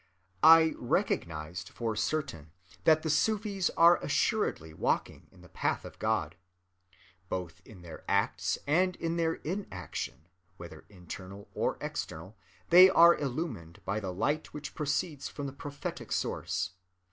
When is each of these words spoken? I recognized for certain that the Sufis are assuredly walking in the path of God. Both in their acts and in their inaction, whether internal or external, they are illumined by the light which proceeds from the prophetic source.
I 0.41 0.73
recognized 0.77 1.69
for 1.69 1.95
certain 1.95 2.49
that 2.85 3.03
the 3.03 3.09
Sufis 3.11 3.69
are 3.77 3.97
assuredly 4.01 4.73
walking 4.73 5.27
in 5.31 5.41
the 5.41 5.47
path 5.47 5.85
of 5.85 5.99
God. 5.99 6.35
Both 7.29 7.61
in 7.65 7.83
their 7.83 8.03
acts 8.09 8.57
and 8.65 8.95
in 8.95 9.17
their 9.17 9.35
inaction, 9.35 10.27
whether 10.57 10.85
internal 10.89 11.49
or 11.53 11.77
external, 11.81 12.35
they 12.71 12.89
are 12.89 13.13
illumined 13.15 13.79
by 13.85 13.99
the 13.99 14.11
light 14.11 14.55
which 14.55 14.73
proceeds 14.73 15.27
from 15.29 15.45
the 15.45 15.53
prophetic 15.53 16.11
source. 16.11 16.71